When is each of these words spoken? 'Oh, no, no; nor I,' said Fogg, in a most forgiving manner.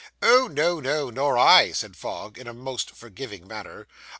'Oh, 0.23 0.47
no, 0.47 0.79
no; 0.79 1.11
nor 1.11 1.37
I,' 1.37 1.73
said 1.73 1.95
Fogg, 1.95 2.39
in 2.39 2.47
a 2.47 2.55
most 2.55 2.89
forgiving 2.89 3.47
manner. 3.47 3.87